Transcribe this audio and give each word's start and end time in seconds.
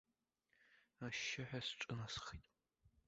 Ашьшьыҳәа 1.05 1.59
сҿынасхеит. 1.67 2.45